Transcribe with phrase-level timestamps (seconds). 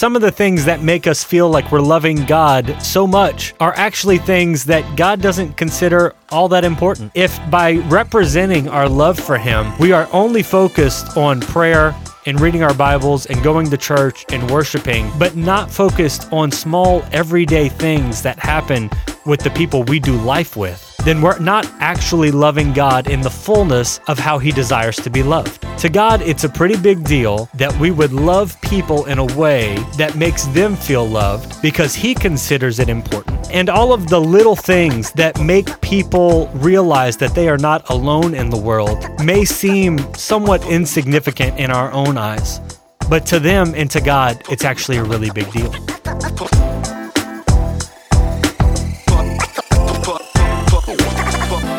[0.00, 3.74] some of the things that make us feel like we're loving God so much are
[3.76, 7.12] actually things that God doesn't consider all that important.
[7.14, 11.94] If by representing our love for Him, we are only focused on prayer
[12.24, 17.04] and reading our Bibles and going to church and worshiping, but not focused on small
[17.12, 18.88] everyday things that happen
[19.26, 23.30] with the people we do life with, then we're not actually loving God in the
[23.30, 25.64] fullness of how He desires to be loved.
[25.80, 29.76] To God, it's a pretty big deal that we would love people in a way
[29.96, 33.50] that makes them feel loved because He considers it important.
[33.50, 38.34] And all of the little things that make people realize that they are not alone
[38.34, 42.60] in the world may seem somewhat insignificant in our own eyes.
[43.08, 46.69] But to them and to God, it's actually a really big deal.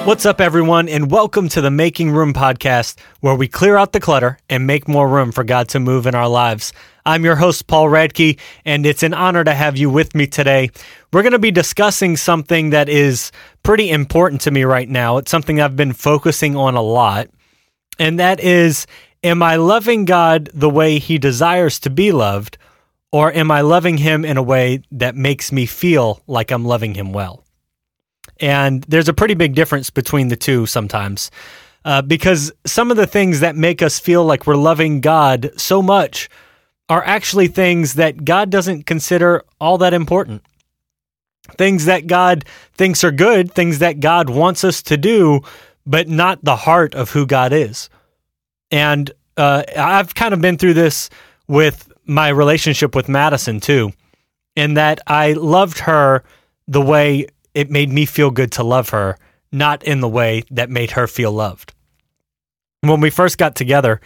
[0.04, 4.00] What's up, everyone, and welcome to the Making Room podcast, where we clear out the
[4.00, 6.74] clutter and make more room for God to move in our lives.
[7.06, 10.72] I'm your host, Paul Radke, and it's an honor to have you with me today.
[11.14, 15.18] We're going to be discussing something that is pretty important to me right now.
[15.18, 17.30] It's something I've been focusing on a lot,
[18.00, 18.88] and that is
[19.24, 22.58] Am I loving God the way He desires to be loved,
[23.12, 26.96] or am I loving Him in a way that makes me feel like I'm loving
[26.96, 27.44] Him well?
[28.42, 31.32] And there's a pretty big difference between the two sometimes.
[31.86, 35.82] Uh, because some of the things that make us feel like we're loving God so
[35.82, 36.30] much
[36.90, 40.44] are actually things that God doesn't consider all that important.
[41.58, 45.42] Things that God thinks are good, things that God wants us to do,
[45.86, 47.90] but not the heart of who God is.
[48.70, 51.10] And uh, I've kind of been through this
[51.48, 53.92] with my relationship with Madison too,
[54.56, 56.24] in that I loved her
[56.68, 59.18] the way it made me feel good to love her,
[59.52, 61.74] not in the way that made her feel loved.
[62.82, 64.02] When we first got together,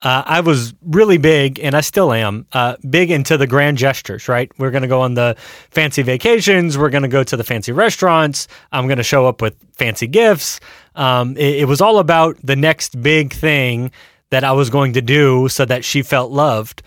[0.00, 4.28] uh, I was really big, and I still am, uh, big into the grand gestures,
[4.28, 4.50] right?
[4.56, 5.34] We're going to go on the
[5.70, 6.78] fancy vacations.
[6.78, 8.46] We're going to go to the fancy restaurants.
[8.70, 10.60] I'm going to show up with fancy gifts.
[10.94, 13.90] Um, it, it was all about the next big thing
[14.30, 16.82] that I was going to do so that she felt loved.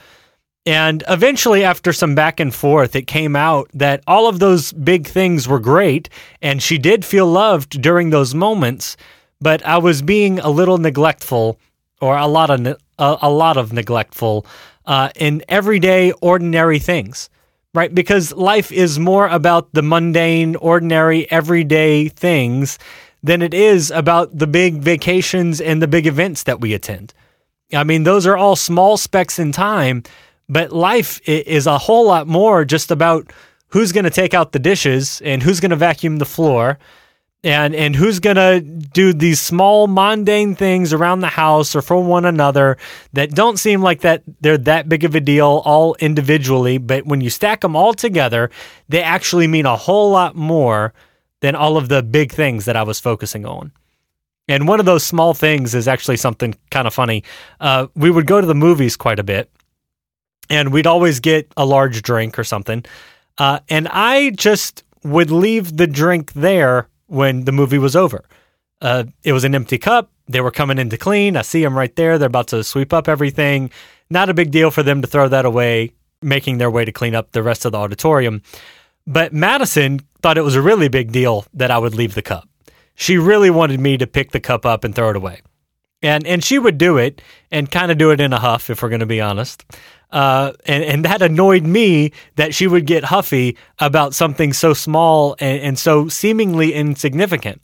[0.66, 5.08] And eventually, after some back and forth, it came out that all of those big
[5.08, 6.08] things were great,
[6.42, 8.96] and she did feel loved during those moments.
[9.40, 11.58] But I was being a little neglectful,
[12.00, 14.46] or a lot of a, a lot of neglectful,
[14.86, 17.32] uh, in everyday, ordinary things,
[17.74, 17.94] right?
[17.94, 22.78] Because life is more about the mundane, ordinary, everyday things
[23.24, 27.16] than it is about the big vacations and the big events that we attend.
[27.74, 30.04] I mean, those are all small specks in time
[30.52, 33.32] but life is a whole lot more just about
[33.70, 36.78] who's going to take out the dishes and who's going to vacuum the floor
[37.44, 42.04] and and who's going to do these small mundane things around the house or for
[42.04, 42.78] one another
[43.14, 47.22] that don't seem like that they're that big of a deal all individually but when
[47.22, 48.52] you stack them all together
[48.90, 50.94] they actually mean a whole lot more
[51.42, 53.72] than all of the big things that I was focusing on.
[54.48, 57.24] And one of those small things is actually something kind of funny.
[57.60, 59.52] Uh, we would go to the movies quite a bit,
[60.52, 62.84] and we'd always get a large drink or something.
[63.38, 68.26] Uh, and I just would leave the drink there when the movie was over.
[68.82, 70.12] Uh, it was an empty cup.
[70.28, 71.38] They were coming in to clean.
[71.38, 72.18] I see them right there.
[72.18, 73.72] They're about to sweep up everything.
[74.10, 77.16] Not a big deal for them to throw that away, making their way to clean
[77.16, 78.42] up the rest of the auditorium.
[79.08, 82.48] But Madison thought it was a really big deal that I would leave the cup.
[82.96, 85.42] She really wanted me to pick the cup up and throw it away.
[86.04, 88.82] And and she would do it and kind of do it in a huff, if
[88.82, 89.64] we're going to be honest.
[90.12, 95.36] Uh, and, and that annoyed me that she would get huffy about something so small
[95.40, 97.62] and, and so seemingly insignificant.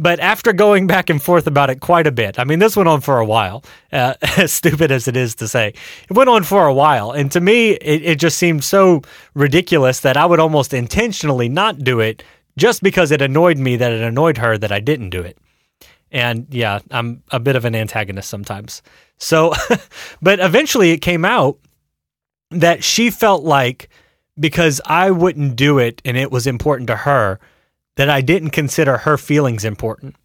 [0.00, 2.88] But after going back and forth about it quite a bit, I mean, this went
[2.88, 5.74] on for a while, uh, as stupid as it is to say.
[6.08, 7.10] It went on for a while.
[7.10, 9.02] And to me, it, it just seemed so
[9.34, 12.22] ridiculous that I would almost intentionally not do it
[12.56, 15.36] just because it annoyed me that it annoyed her that I didn't do it.
[16.10, 18.82] And yeah, I'm a bit of an antagonist sometimes.
[19.18, 19.52] So,
[20.22, 21.58] but eventually it came out
[22.50, 23.88] that she felt like
[24.38, 27.40] because I wouldn't do it and it was important to her
[27.96, 30.16] that I didn't consider her feelings important.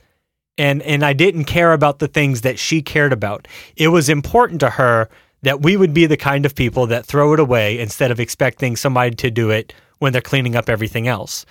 [0.58, 3.48] And and I didn't care about the things that she cared about.
[3.76, 5.10] It was important to her
[5.42, 8.76] that we would be the kind of people that throw it away instead of expecting
[8.76, 11.46] somebody to do it when they're cleaning up everything else.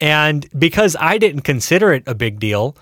[0.00, 2.76] And because I didn't consider it a big deal,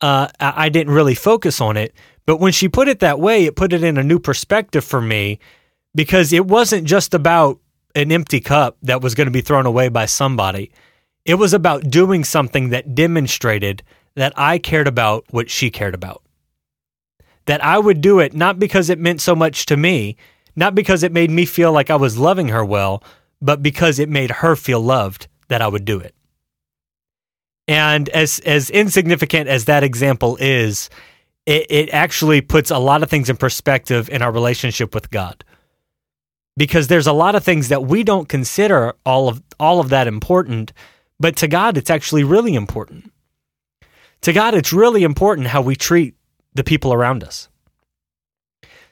[0.00, 1.94] uh, I didn't really focus on it.
[2.26, 5.00] But when she put it that way, it put it in a new perspective for
[5.00, 5.38] me
[5.94, 7.60] because it wasn't just about
[7.94, 10.70] an empty cup that was going to be thrown away by somebody.
[11.24, 13.82] It was about doing something that demonstrated
[14.16, 16.22] that I cared about what she cared about.
[17.46, 20.16] That I would do it not because it meant so much to me,
[20.56, 23.02] not because it made me feel like I was loving her well,
[23.40, 26.14] but because it made her feel loved that I would do it.
[27.68, 30.88] And as as insignificant as that example is,
[31.46, 35.44] it, it actually puts a lot of things in perspective in our relationship with God.
[36.56, 40.06] Because there's a lot of things that we don't consider all of all of that
[40.06, 40.72] important,
[41.18, 43.12] but to God it's actually really important.
[44.22, 46.14] To God it's really important how we treat
[46.54, 47.48] the people around us.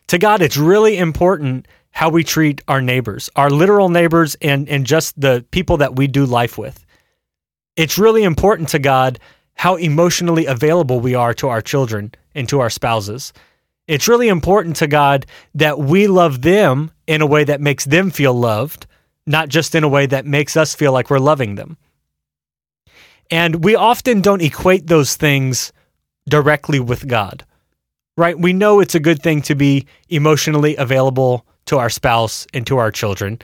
[0.08, 4.84] To God it's really important how we treat our neighbors, our literal neighbors and and
[4.84, 6.84] just the people that we do life with.
[7.76, 9.18] It's really important to God
[9.54, 13.32] how emotionally available we are to our children and to our spouses.
[13.86, 18.10] It's really important to God that we love them in a way that makes them
[18.10, 18.86] feel loved,
[19.26, 21.76] not just in a way that makes us feel like we're loving them.
[23.30, 25.72] And we often don't equate those things
[26.28, 27.44] directly with God,
[28.16, 28.38] right?
[28.38, 32.78] We know it's a good thing to be emotionally available to our spouse and to
[32.78, 33.40] our children.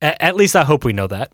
[0.00, 1.32] At least I hope we know that.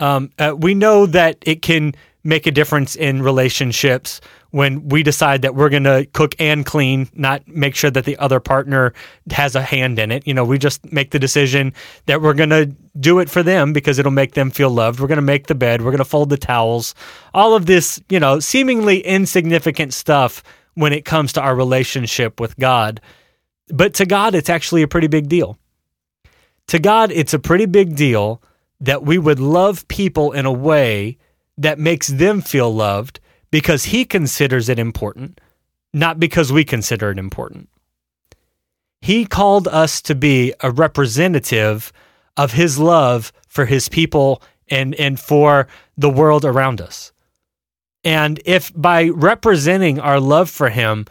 [0.00, 5.42] Um, uh, we know that it can make a difference in relationships when we decide
[5.42, 8.92] that we're going to cook and clean, not make sure that the other partner
[9.30, 10.26] has a hand in it.
[10.26, 11.72] You know, we just make the decision
[12.06, 12.66] that we're going to
[12.98, 15.00] do it for them because it'll make them feel loved.
[15.00, 16.94] We're going to make the bed, we're going to fold the towels.
[17.34, 20.42] All of this, you know, seemingly insignificant stuff
[20.74, 23.00] when it comes to our relationship with God.
[23.68, 25.58] But to God, it's actually a pretty big deal.
[26.68, 28.42] To God, it's a pretty big deal
[28.80, 31.18] that we would love people in a way
[31.56, 33.20] that makes them feel loved
[33.50, 35.40] because he considers it important,
[35.92, 37.68] not because we consider it important.
[39.00, 41.92] He called us to be a representative
[42.36, 45.66] of his love for his people and, and for
[45.96, 47.12] the world around us.
[48.04, 51.06] And if by representing our love for him,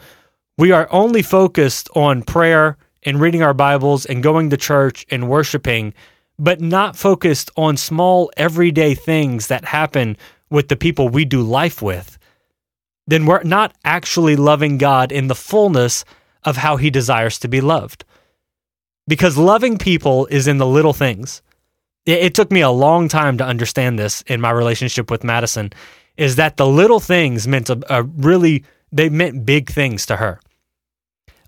[0.56, 5.28] we are only focused on prayer and reading our Bibles and going to church and
[5.28, 5.94] worshiping,
[6.38, 10.16] but not focused on small everyday things that happen
[10.50, 12.18] with the people we do life with,
[13.06, 16.04] then we're not actually loving God in the fullness
[16.44, 18.04] of how he desires to be loved.
[19.06, 21.42] Because loving people is in the little things.
[22.06, 25.72] It, took me a long time to understand this in my relationship with Madison,
[26.16, 30.40] is that the little things meant a, a really, they meant big things to her.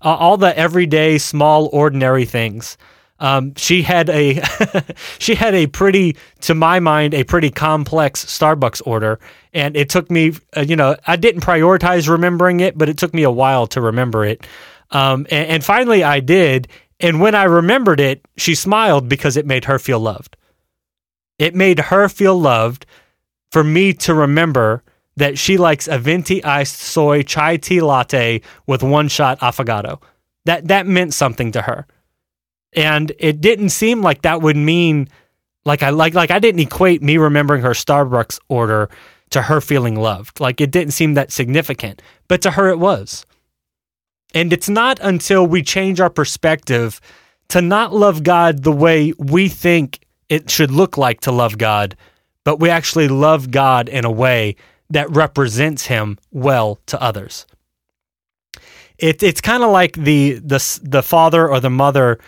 [0.03, 2.77] Uh, all the everyday, small, ordinary things
[3.21, 4.41] um, she had a
[5.19, 9.19] she had a pretty, to my mind, a pretty complex Starbucks order,
[9.53, 13.13] and it took me, uh, you know, I didn't prioritize remembering it, but it took
[13.13, 14.45] me a while to remember it.
[14.89, 16.67] Um, and, and finally, I did,
[16.99, 20.35] and when I remembered it, she smiled because it made her feel loved.
[21.37, 22.87] It made her feel loved
[23.51, 24.83] for me to remember
[25.17, 30.01] that she likes a venti iced soy chai tea latte with one shot affogato.
[30.45, 31.85] That that meant something to her
[32.73, 35.09] and it didn't seem like that would mean
[35.65, 38.89] like I like like I didn't equate me remembering her Starbucks order
[39.31, 40.39] to her feeling loved.
[40.39, 43.25] Like it didn't seem that significant, but to her it was.
[44.33, 47.01] And it's not until we change our perspective
[47.49, 51.97] to not love God the way we think it should look like to love God,
[52.45, 54.55] but we actually love God in a way
[54.89, 57.45] that represents him well to others.
[58.97, 62.19] It, it's kind of like the, the the father or the mother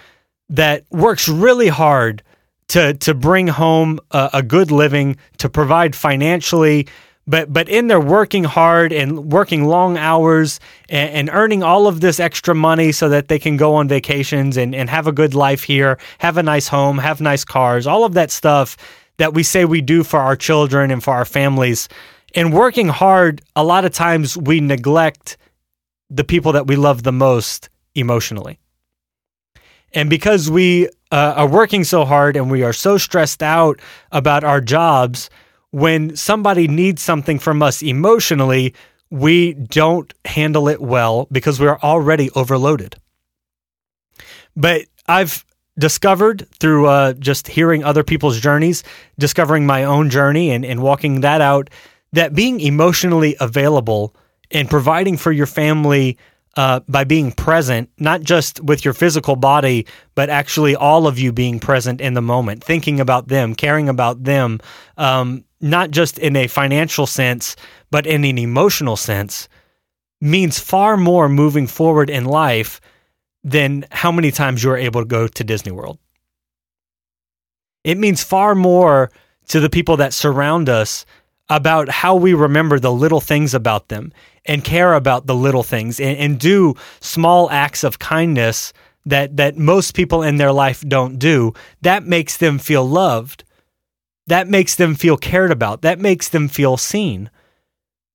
[0.53, 2.23] that works really hard
[2.69, 6.87] to to bring home a, a, good living, to provide financially,
[7.27, 12.01] but but in there working hard and working long hours and, and, earning all of
[12.01, 15.33] this extra money so that they can go on vacations and, and have a good
[15.33, 18.77] life here, have a nice home, have nice cars, all of that stuff
[19.17, 21.89] that we say we do for our children and for our families.
[22.35, 25.37] And working hard, a lot of times we neglect
[26.09, 28.59] the people that we love the most emotionally.
[29.93, 33.79] And because we uh, are working so hard and we are so stressed out
[34.11, 35.29] about our jobs,
[35.71, 38.73] when somebody needs something from us emotionally,
[39.09, 42.95] we don't handle it well because we're already overloaded.
[44.55, 45.45] But I've
[45.77, 48.83] discovered through uh, just hearing other people's journeys,
[49.17, 51.69] discovering my own journey and, and walking that out,
[52.11, 54.15] that being emotionally available
[54.51, 56.17] and providing for your family
[56.55, 61.31] uh, by being present, not just with your physical body, but actually all of you
[61.31, 64.59] being present in the moment, thinking about them, caring about them,
[64.97, 67.55] um, not just in a financial sense,
[67.89, 69.47] but in an emotional sense,
[70.21, 72.79] means far more moving forward in life
[73.43, 75.97] than how many times you're able to go to Disney World.
[77.83, 79.11] It means far more
[79.47, 81.05] to the people that surround us
[81.55, 84.11] about how we remember the little things about them
[84.45, 88.73] and care about the little things and, and do small acts of kindness
[89.05, 93.43] that that most people in their life don't do, that makes them feel loved.
[94.27, 95.81] That makes them feel cared about.
[95.81, 97.29] That makes them feel seen.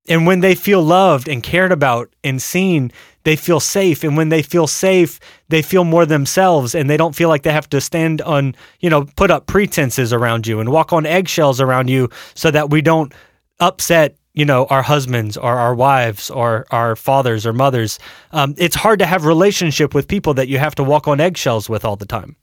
[0.09, 2.91] And when they feel loved and cared about and seen,
[3.25, 4.03] they feel safe.
[4.03, 7.53] And when they feel safe, they feel more themselves and they don't feel like they
[7.53, 11.61] have to stand on, you know, put up pretenses around you and walk on eggshells
[11.61, 13.13] around you so that we don't
[13.61, 17.99] upset you know, our husbands or our wives or our fathers or mothers.
[18.31, 21.69] Um, it's hard to have relationship with people that you have to walk on eggshells
[21.69, 22.37] with all the time.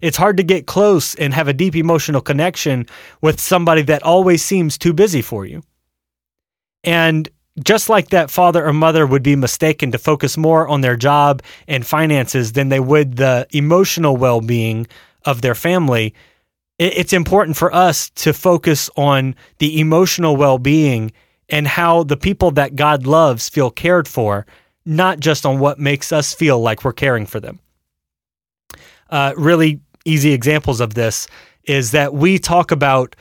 [0.00, 2.86] It's hard to get close and have a deep emotional connection
[3.22, 5.64] with somebody that always seems too busy for you.
[6.84, 7.28] And
[7.64, 11.42] just like that father or mother would be mistaken to focus more on their job
[11.66, 14.86] and finances than they would the emotional well being
[15.24, 16.14] of their family,
[16.78, 21.12] it's important for us to focus on the emotional well being
[21.48, 24.46] and how the people that God loves feel cared for,
[24.84, 27.60] not just on what makes us feel like we're caring for them.
[29.10, 31.28] Uh, really easy examples of this
[31.64, 33.14] is that we talk about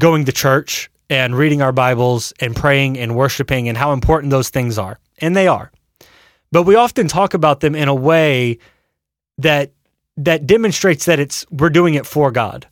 [0.00, 4.48] going to church and reading our Bibles and praying and worshiping and how important those
[4.48, 4.98] things are.
[5.18, 5.70] And they are.
[6.50, 8.58] But we often talk about them in a way
[9.38, 9.72] that
[10.16, 12.66] that demonstrates that it's we're doing it for God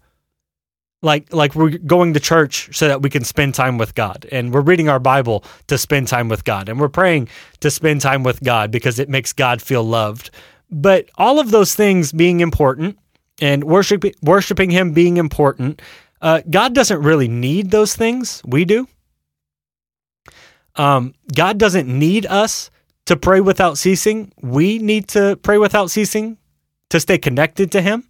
[1.03, 4.53] like like we're going to church so that we can spend time with God and
[4.53, 7.29] we're reading our Bible to spend time with God and we're praying
[7.61, 10.31] to spend time with God because it makes God feel loved.
[10.71, 12.99] But all of those things being important
[13.41, 15.83] and worship, worshiping Him being important,
[16.21, 18.43] uh, God doesn't really need those things.
[18.45, 18.89] We do.
[20.75, 22.71] Um, God doesn't need us
[23.07, 24.33] to pray without ceasing.
[24.43, 26.39] We need to pray without ceasing
[26.91, 28.05] to stay connected to Him.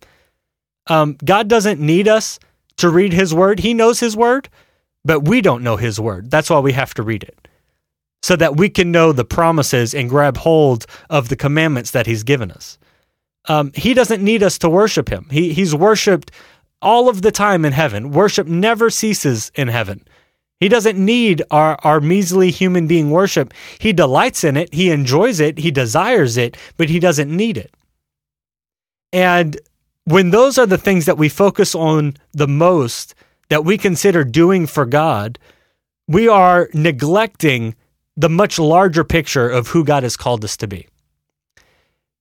[0.89, 2.39] Um, God doesn't need us
[2.79, 3.61] to read his word.
[3.61, 4.49] He knows his word,
[5.05, 6.31] but we don't know his word.
[6.31, 7.49] That's why we have to read it
[8.23, 12.25] so that we can know the promises and grab hold of the commandments that he's
[12.25, 12.79] given us.
[13.49, 15.27] Um, he doesn't need us to worship him.
[15.31, 16.33] He, he's worshiped
[16.83, 18.11] all of the time in heaven.
[18.11, 20.05] Worship never ceases in heaven.
[20.59, 23.55] He doesn't need our, our measly human being worship.
[23.79, 27.73] He delights in it, he enjoys it, he desires it, but he doesn't need it.
[29.13, 29.57] And
[30.07, 33.15] when those are the things that we focus on the most,
[33.49, 35.39] that we consider doing for God,
[36.07, 37.75] we are neglecting
[38.17, 40.87] the much larger picture of who God has called us to be.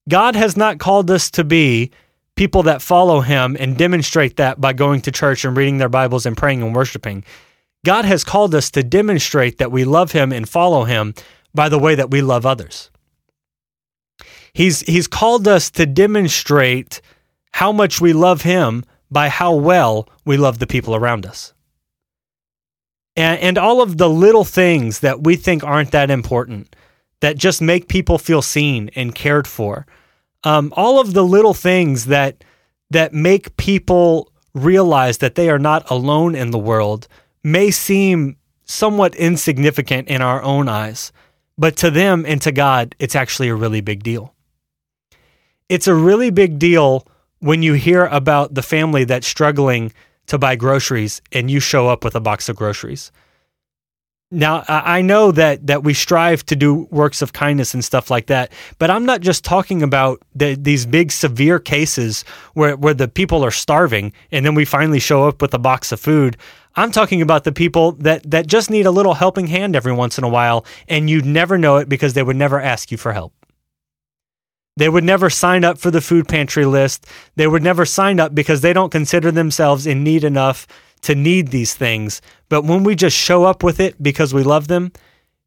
[0.08, 1.92] God has not called us to be
[2.34, 6.26] people that follow Him and demonstrate that by going to church and reading their Bibles
[6.26, 7.24] and praying and worshiping.
[7.84, 11.14] God has called us to demonstrate that we love Him and follow Him
[11.54, 12.90] by the way that we love others.
[14.52, 17.00] He's, he's called us to demonstrate
[17.56, 21.54] how much we love Him by how well we love the people around us.
[23.16, 26.76] And, and all of the little things that we think aren't that important,
[27.20, 29.86] that just make people feel seen and cared for.
[30.44, 32.44] Um, all of the little things that
[32.90, 37.08] that make people realize that they are not alone in the world
[37.42, 38.36] may seem
[38.66, 41.10] somewhat insignificant in our own eyes,
[41.56, 44.34] but to them and to God, it's actually a really big deal.
[45.70, 47.06] It's a really big deal
[47.40, 49.92] when you hear about the family that's struggling
[50.26, 53.12] to buy groceries and you show up with a box of groceries.
[54.32, 58.26] Now, I know that that we strive to do works of kindness and stuff like
[58.26, 58.50] that,
[58.80, 62.24] but I'm not just talking about the, these big severe cases
[62.54, 65.92] where where the people are starving and then we finally show up with a box
[65.92, 66.36] of food.
[66.74, 70.18] I'm talking about the people that that just need a little helping hand every once
[70.18, 73.12] in a while and you'd never know it because they would never ask you for
[73.12, 73.32] help.
[74.76, 77.06] They would never sign up for the food pantry list.
[77.36, 80.66] They would never sign up because they don't consider themselves in need enough
[81.02, 82.20] to need these things.
[82.48, 84.92] But when we just show up with it because we love them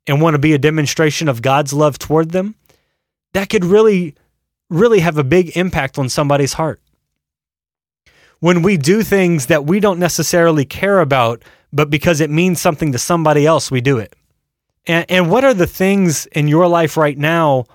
[0.08, 2.56] and want to be a demonstration of God's love toward them,
[3.34, 4.16] that could really,
[4.70, 6.82] really have a big impact on somebody's heart.
[8.40, 12.94] When we do things that we don't necessarily care about, but because it means something
[12.94, 14.16] to somebody else, we do it.
[14.88, 17.66] And, and what are the things in your life right now?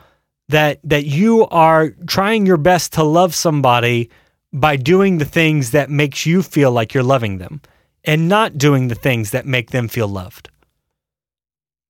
[0.48, 4.10] That that you are trying your best to love somebody
[4.52, 7.60] by doing the things that makes you feel like you're loving them
[8.04, 10.48] and not doing the things that make them feel loved.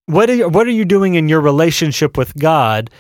[0.07, 2.91] What are you, what are you doing in your relationship with God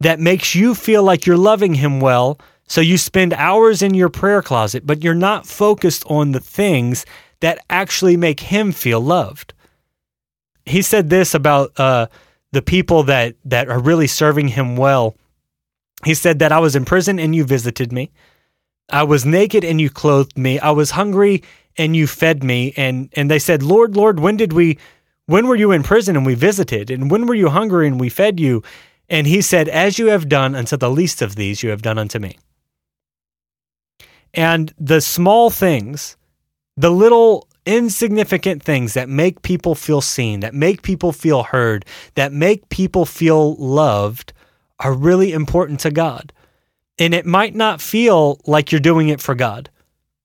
[0.00, 4.08] that makes you feel like you're loving him well so you spend hours in your
[4.08, 7.04] prayer closet but you're not focused on the things
[7.40, 9.52] that actually make him feel loved.
[10.66, 12.06] He said this about uh,
[12.54, 15.16] the people that that are really serving him well.
[16.04, 18.10] He said that I was in prison and you visited me.
[18.90, 20.58] I was naked and you clothed me.
[20.58, 21.42] I was hungry
[21.76, 22.72] and you fed me.
[22.76, 24.78] And and they said, "Lord, Lord, when did we
[25.26, 26.90] when were you in prison and we visited?
[26.90, 28.62] And when were you hungry and we fed you?"
[29.08, 31.98] And he said, As you have done unto the least of these, you have done
[31.98, 32.38] unto me.
[34.32, 36.16] And the small things,
[36.76, 42.32] the little insignificant things that make people feel seen, that make people feel heard, that
[42.32, 44.32] make people feel loved
[44.80, 46.32] are really important to God.
[46.98, 49.70] And it might not feel like you're doing it for God.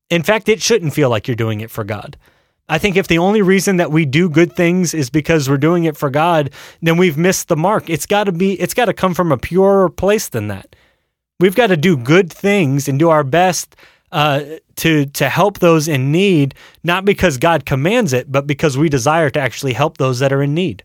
[0.10, 2.18] In fact, it shouldn't feel like you're doing it for God.
[2.68, 5.86] I think if the only reason that we do good things is because we're doing
[5.86, 7.90] it for God, then we've missed the mark.
[7.90, 10.76] It's got to be it's got to come from a purer place than that.
[11.40, 13.76] We've got to do good things and do our best
[14.12, 14.44] uh,
[14.78, 19.30] to to help those in need, not because God commands it, but because we desire
[19.30, 20.84] to actually help those that are in need.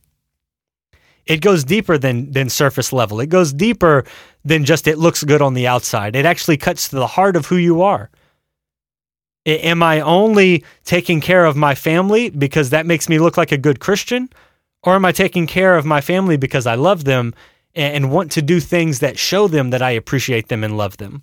[1.27, 3.21] It goes deeper than than surface level.
[3.21, 4.05] It goes deeper
[4.45, 6.17] than just it looks good on the outside.
[6.17, 8.11] It actually cuts to the heart of who you are.
[9.47, 13.59] Am I only taking care of my family because that makes me look like a
[13.59, 14.31] good Christian?
[14.83, 17.35] Or am I taking care of my family because I love them
[17.75, 21.23] and want to do things that show them that I appreciate them and love them?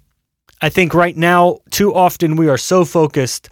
[0.62, 3.50] I think right now, too often we are so focused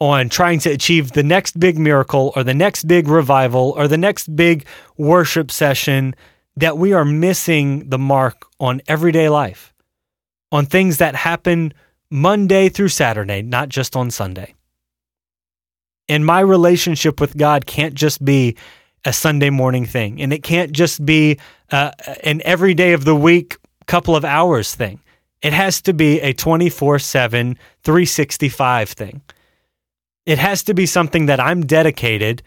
[0.00, 3.96] on trying to achieve the next big miracle or the next big revival or the
[3.96, 6.14] next big worship session
[6.56, 9.72] that we are missing the mark on everyday life,
[10.50, 11.72] on things that happen
[12.10, 14.54] Monday through Saturday, not just on Sunday.
[16.08, 18.56] And my relationship with God can't just be
[19.04, 21.38] a Sunday morning thing, and it can't just be
[21.70, 21.92] uh,
[22.24, 23.56] an every day of the week,
[23.86, 25.00] couple of hours thing.
[25.42, 29.22] It has to be a 24 7, 365 thing.
[30.24, 32.42] It has to be something that I'm dedicated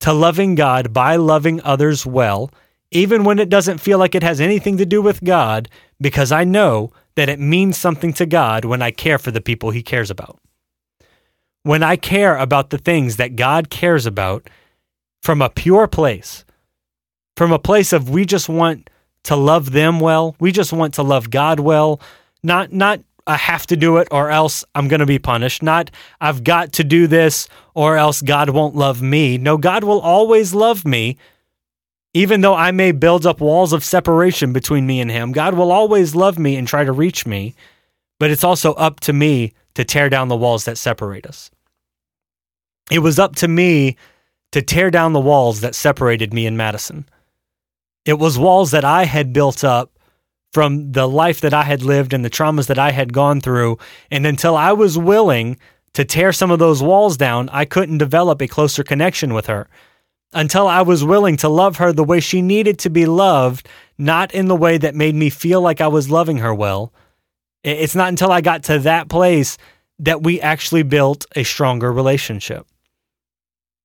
[0.00, 2.52] to loving God by loving others well,
[2.92, 5.68] even when it doesn't feel like it has anything to do with God,
[6.00, 9.70] because I know that it means something to God when I care for the people
[9.70, 10.38] He cares about.
[11.64, 14.48] When I care about the things that God cares about
[15.20, 16.44] from a pure place,
[17.36, 18.88] from a place of we just want
[19.24, 22.00] to love them well, we just want to love God well,
[22.42, 25.62] not not I have to do it or else I'm going to be punished.
[25.62, 25.90] Not
[26.20, 29.36] I've got to do this or else God won't love me.
[29.36, 31.18] No, God will always love me.
[32.14, 35.70] Even though I may build up walls of separation between me and Him, God will
[35.70, 37.54] always love me and try to reach me.
[38.18, 41.50] But it's also up to me to tear down the walls that separate us.
[42.90, 43.96] It was up to me
[44.52, 47.06] to tear down the walls that separated me and Madison.
[48.06, 49.97] It was walls that I had built up
[50.52, 53.78] from the life that I had lived and the traumas that I had gone through.
[54.10, 55.58] And until I was willing
[55.94, 59.68] to tear some of those walls down, I couldn't develop a closer connection with her.
[60.32, 64.32] Until I was willing to love her the way she needed to be loved, not
[64.32, 66.92] in the way that made me feel like I was loving her well.
[67.64, 69.56] It's not until I got to that place
[69.98, 72.66] that we actually built a stronger relationship.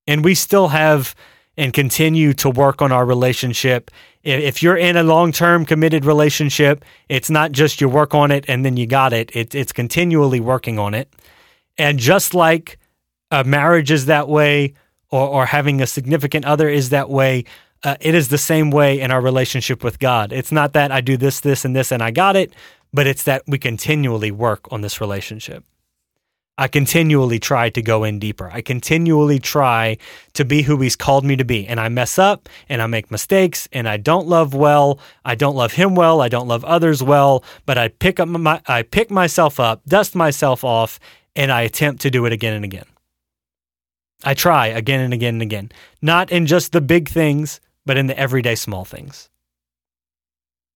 [0.05, 1.15] And we still have
[1.57, 3.91] and continue to work on our relationship.
[4.23, 8.45] If you're in a long term committed relationship, it's not just you work on it
[8.47, 11.13] and then you got it, it it's continually working on it.
[11.77, 12.79] And just like
[13.31, 14.73] a marriage is that way,
[15.09, 17.45] or, or having a significant other is that way,
[17.83, 20.31] uh, it is the same way in our relationship with God.
[20.31, 22.53] It's not that I do this, this, and this, and I got it,
[22.93, 25.65] but it's that we continually work on this relationship.
[26.55, 28.49] I continually try to go in deeper.
[28.51, 29.97] I continually try
[30.33, 31.65] to be who he's called me to be.
[31.65, 34.99] And I mess up and I make mistakes and I don't love well.
[35.25, 36.21] I don't love him well.
[36.21, 40.15] I don't love others well, but I pick up my I pick myself up, dust
[40.15, 40.99] myself off,
[41.35, 42.85] and I attempt to do it again and again.
[44.23, 45.71] I try again and again and again.
[46.03, 49.29] Not in just the big things, but in the everyday small things.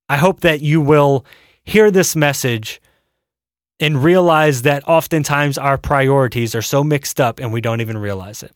[0.09, 1.23] I hope that you will
[1.63, 2.81] hear this message
[3.79, 8.43] and realize that oftentimes our priorities are so mixed up and we don't even realize
[8.43, 8.53] it.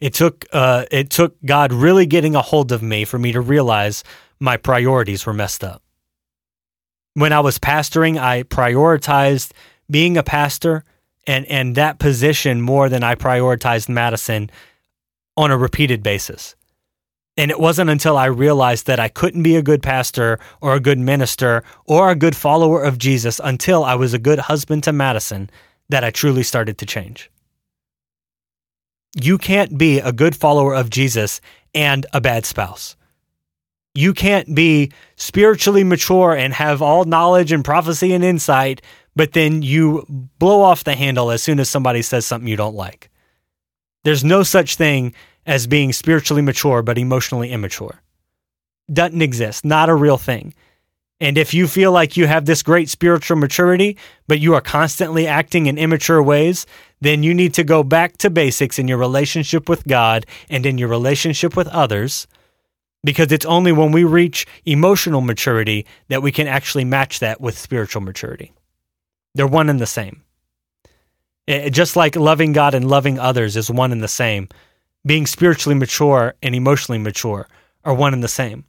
[0.00, 3.40] It took uh, it took God really getting a hold of me for me to
[3.40, 4.04] realize
[4.38, 5.82] my priorities were messed up.
[7.14, 9.52] When I was pastoring, I prioritized
[9.90, 10.84] being a pastor
[11.26, 14.50] and and that position more than I prioritized Madison
[15.36, 16.54] on a repeated basis.
[17.36, 20.80] And it wasn't until I realized that I couldn't be a good pastor or a
[20.80, 24.92] good minister or a good follower of Jesus until I was a good husband to
[24.92, 25.50] Madison
[25.88, 27.30] that I truly started to change.
[29.14, 31.40] You can't be a good follower of Jesus
[31.74, 32.96] and a bad spouse.
[33.94, 38.82] You can't be spiritually mature and have all knowledge and prophecy and insight,
[39.14, 40.04] but then you
[40.38, 43.10] blow off the handle as soon as somebody says something you don't like.
[44.04, 45.14] There's no such thing
[45.46, 48.02] as being spiritually mature but emotionally immature.
[48.92, 50.54] Doesn't exist, not a real thing.
[51.18, 53.96] And if you feel like you have this great spiritual maturity,
[54.28, 56.66] but you are constantly acting in immature ways,
[57.00, 60.76] then you need to go back to basics in your relationship with God and in
[60.76, 62.26] your relationship with others
[63.06, 67.56] because it's only when we reach emotional maturity that we can actually match that with
[67.56, 68.52] spiritual maturity.
[69.34, 70.22] They're one and the same.
[71.46, 74.48] It, just like loving God and loving others is one and the same,
[75.06, 77.48] being spiritually mature and emotionally mature
[77.84, 78.64] are one and the same.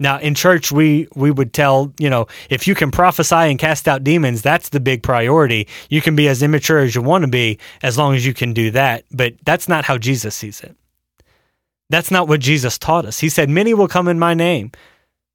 [0.00, 3.86] Now, in church, we we would tell you know if you can prophesy and cast
[3.86, 5.68] out demons, that's the big priority.
[5.88, 8.52] You can be as immature as you want to be, as long as you can
[8.52, 9.04] do that.
[9.12, 10.76] But that's not how Jesus sees it.
[11.90, 13.20] That's not what Jesus taught us.
[13.20, 14.72] He said, "Many will come in my name,"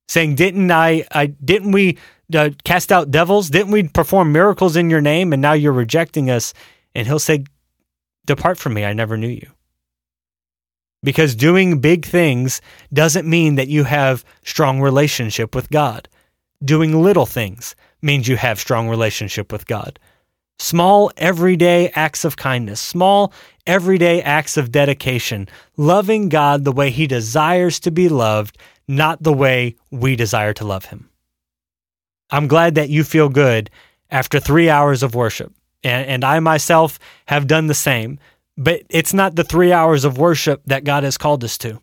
[0.10, 1.05] saying, "Didn't I?
[1.12, 1.97] I didn't we
[2.34, 3.49] uh, cast out devils?
[3.49, 5.32] Didn't we perform miracles in your name?
[5.32, 6.53] And now you're rejecting us."
[6.95, 7.45] And he'll say,
[8.30, 9.50] "Depart from me, I never knew you."
[11.02, 12.62] Because doing big things
[12.94, 16.08] doesn't mean that you have strong relationship with God.
[16.63, 19.98] Doing little things means you have strong relationship with God.
[20.60, 23.34] Small everyday acts of kindness, small
[23.65, 29.34] everyday acts of dedication, loving God the way he desires to be loved, not the
[29.34, 31.10] way we desire to love him.
[32.30, 33.72] I'm glad that you feel good
[34.12, 35.54] after 3 hours of worship.
[35.84, 38.20] And, and I myself have done the same
[38.60, 41.82] but it's not the three hours of worship that God has called us to.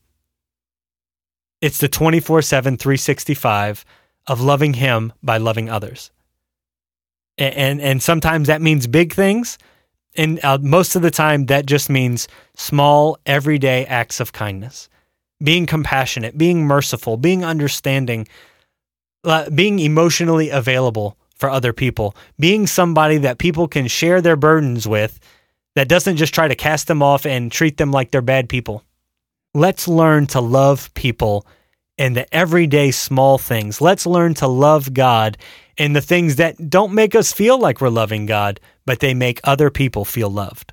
[1.62, 3.84] It's the 24 7, 365
[4.26, 6.10] of loving Him by loving others.
[7.38, 9.56] And, and, and sometimes that means big things.
[10.16, 14.90] And uh, most of the time, that just means small, everyday acts of kindness,
[15.42, 18.28] being compassionate, being merciful, being understanding,
[19.24, 24.88] uh, being emotionally available for other people, being somebody that people can share their burdens
[24.88, 25.20] with
[25.74, 28.82] that doesn't just try to cast them off and treat them like they're bad people.
[29.54, 31.46] Let's learn to love people
[31.98, 33.80] in the everyday small things.
[33.80, 35.36] Let's learn to love God
[35.76, 39.40] in the things that don't make us feel like we're loving God, but they make
[39.44, 40.72] other people feel loved.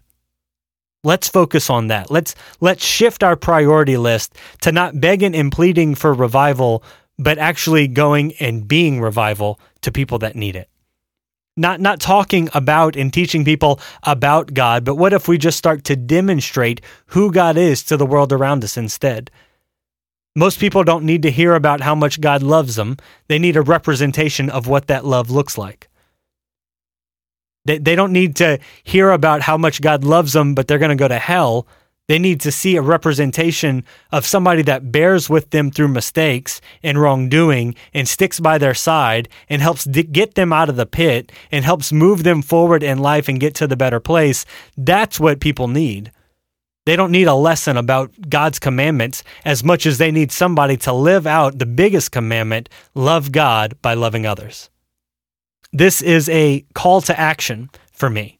[1.04, 2.10] Let's focus on that.
[2.10, 6.82] Let's let's shift our priority list to not begging and pleading for revival,
[7.20, 10.70] but actually going and being revival to people that need it
[11.56, 15.84] not not talking about and teaching people about God, but what if we just start
[15.86, 19.30] to demonstrate who God is to the world around us instead?
[20.36, 22.98] Most people don't need to hear about how much God loves them.
[23.28, 25.90] They need a representation of what that love looks like.
[27.66, 30.90] They, they don't need to hear about how much God loves them, but they're going
[30.90, 31.68] to go to hell.
[32.08, 37.00] They need to see a representation of somebody that bears with them through mistakes and
[37.00, 41.32] wrongdoing and sticks by their side and helps d- get them out of the pit
[41.50, 44.46] and helps move them forward in life and get to the better place.
[44.76, 46.12] That's what people need.
[46.86, 50.92] They don't need a lesson about God's commandments as much as they need somebody to
[50.92, 54.70] live out the biggest commandment love God by loving others.
[55.72, 58.40] This is a call to action for me.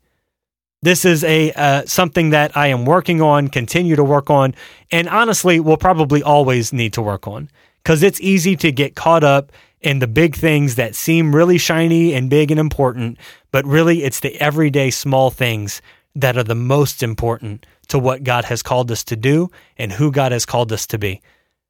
[0.84, 4.54] This is a uh, something that I am working on, continue to work on,
[4.92, 7.50] and honestly, will probably always need to work on
[7.82, 12.14] because it's easy to get caught up in the big things that seem really shiny
[12.14, 13.18] and big and important,
[13.54, 15.82] but really it's the everyday small things
[16.16, 20.12] that are the most important to what God has called us to do and who
[20.12, 21.22] God has called us to be.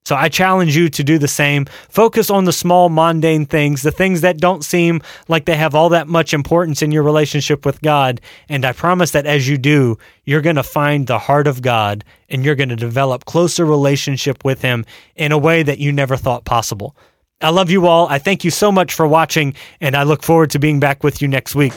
[0.05, 1.65] So I challenge you to do the same.
[1.89, 5.89] Focus on the small, mundane things, the things that don't seem like they have all
[5.89, 8.19] that much importance in your relationship with God.
[8.49, 12.03] And I promise that as you do, you're going to find the heart of God
[12.29, 14.85] and you're going to develop closer relationship with Him
[15.15, 16.95] in a way that you never thought possible.
[17.41, 18.07] I love you all.
[18.07, 21.21] I thank you so much for watching, and I look forward to being back with
[21.21, 21.73] you next week.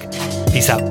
[0.52, 0.82] Peace out.